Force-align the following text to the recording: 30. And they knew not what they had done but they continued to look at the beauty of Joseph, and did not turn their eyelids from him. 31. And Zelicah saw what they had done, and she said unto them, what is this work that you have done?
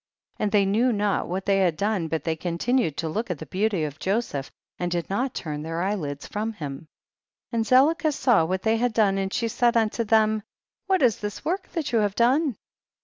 30. 0.39 0.43
And 0.43 0.51
they 0.51 0.65
knew 0.65 0.91
not 0.91 1.27
what 1.27 1.45
they 1.45 1.59
had 1.59 1.77
done 1.77 2.07
but 2.07 2.23
they 2.23 2.35
continued 2.35 2.97
to 2.97 3.07
look 3.07 3.29
at 3.29 3.37
the 3.37 3.45
beauty 3.45 3.83
of 3.83 3.99
Joseph, 3.99 4.49
and 4.79 4.89
did 4.89 5.07
not 5.11 5.35
turn 5.35 5.61
their 5.61 5.83
eyelids 5.83 6.25
from 6.25 6.53
him. 6.53 6.87
31. 7.51 7.51
And 7.51 7.65
Zelicah 7.67 8.11
saw 8.11 8.43
what 8.45 8.63
they 8.63 8.77
had 8.77 8.93
done, 8.93 9.19
and 9.19 9.31
she 9.31 9.47
said 9.47 9.77
unto 9.77 10.03
them, 10.03 10.41
what 10.87 11.03
is 11.03 11.19
this 11.19 11.45
work 11.45 11.69
that 11.73 11.91
you 11.91 11.99
have 11.99 12.15
done? 12.15 12.55